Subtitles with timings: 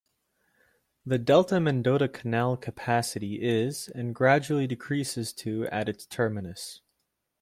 [1.05, 6.81] The Delta-Mendota Canal capacity is and gradually decreases to at its terminus.